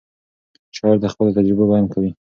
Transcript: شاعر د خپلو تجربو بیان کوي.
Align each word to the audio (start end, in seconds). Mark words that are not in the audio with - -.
شاعر 0.75 0.97
د 1.01 1.05
خپلو 1.13 1.35
تجربو 1.37 1.63
بیان 1.71 1.85
کوي. 1.93 2.11